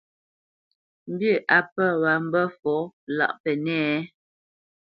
[1.11, 2.75] Mbî á pə̂ wǎ mbə́ fɔ
[3.17, 4.07] lâʼ Pənɛ́a a?